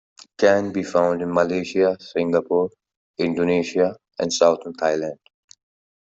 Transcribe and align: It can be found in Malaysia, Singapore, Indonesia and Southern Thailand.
It 0.23 0.29
can 0.35 0.71
be 0.71 0.81
found 0.81 1.21
in 1.21 1.31
Malaysia, 1.31 1.95
Singapore, 1.99 2.71
Indonesia 3.19 3.95
and 4.17 4.33
Southern 4.33 4.73
Thailand. 4.73 5.19